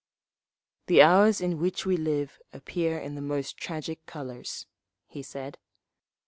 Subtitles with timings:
[0.87, 4.65] "The hours in which we live appear in the most tragic colours,"
[5.05, 5.59] he said.